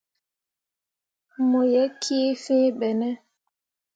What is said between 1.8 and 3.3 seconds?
kii fìi ɓe ne?